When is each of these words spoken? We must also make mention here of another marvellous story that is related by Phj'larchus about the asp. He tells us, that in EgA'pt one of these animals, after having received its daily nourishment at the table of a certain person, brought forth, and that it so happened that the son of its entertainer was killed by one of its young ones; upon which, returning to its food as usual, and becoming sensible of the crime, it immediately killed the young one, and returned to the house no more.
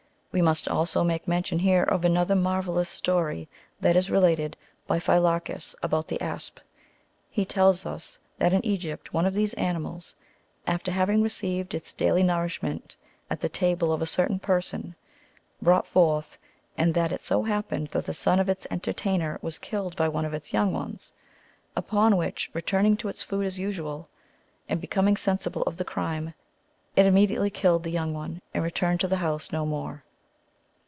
We 0.33 0.41
must 0.41 0.69
also 0.69 1.03
make 1.03 1.27
mention 1.27 1.59
here 1.59 1.83
of 1.83 2.05
another 2.05 2.35
marvellous 2.35 2.87
story 2.87 3.49
that 3.81 3.97
is 3.97 4.09
related 4.09 4.55
by 4.87 4.97
Phj'larchus 4.97 5.75
about 5.83 6.07
the 6.07 6.21
asp. 6.21 6.59
He 7.29 7.43
tells 7.43 7.85
us, 7.85 8.17
that 8.37 8.53
in 8.53 8.61
EgA'pt 8.61 9.09
one 9.11 9.25
of 9.25 9.33
these 9.33 9.53
animals, 9.55 10.15
after 10.65 10.89
having 10.89 11.21
received 11.21 11.73
its 11.73 11.91
daily 11.91 12.23
nourishment 12.23 12.95
at 13.29 13.41
the 13.41 13.49
table 13.49 13.91
of 13.91 14.01
a 14.01 14.05
certain 14.05 14.39
person, 14.39 14.95
brought 15.61 15.85
forth, 15.85 16.37
and 16.77 16.93
that 16.93 17.11
it 17.11 17.19
so 17.19 17.43
happened 17.43 17.87
that 17.87 18.05
the 18.05 18.13
son 18.13 18.39
of 18.39 18.47
its 18.47 18.65
entertainer 18.71 19.37
was 19.41 19.59
killed 19.59 19.97
by 19.97 20.07
one 20.07 20.23
of 20.23 20.33
its 20.33 20.53
young 20.53 20.71
ones; 20.71 21.11
upon 21.75 22.15
which, 22.15 22.49
returning 22.53 22.95
to 22.95 23.09
its 23.09 23.21
food 23.21 23.45
as 23.45 23.59
usual, 23.59 24.07
and 24.69 24.79
becoming 24.79 25.17
sensible 25.17 25.63
of 25.63 25.75
the 25.75 25.83
crime, 25.83 26.33
it 26.95 27.05
immediately 27.05 27.49
killed 27.49 27.83
the 27.83 27.91
young 27.91 28.13
one, 28.13 28.41
and 28.53 28.63
returned 28.63 29.01
to 29.01 29.09
the 29.09 29.17
house 29.17 29.51
no 29.51 29.65
more. 29.65 30.05